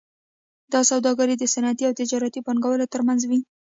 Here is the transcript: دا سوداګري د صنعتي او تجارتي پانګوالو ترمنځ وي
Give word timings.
دا 0.73 0.81
سوداګري 0.91 1.35
د 1.37 1.43
صنعتي 1.53 1.83
او 1.87 1.93
تجارتي 2.01 2.39
پانګوالو 2.47 2.91
ترمنځ 2.93 3.21
وي 3.29 3.39